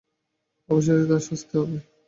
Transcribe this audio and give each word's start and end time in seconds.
অবশেষে 0.69 1.05
তার 1.09 1.21
শাস্তি 1.27 1.53
হবে। 1.59 1.77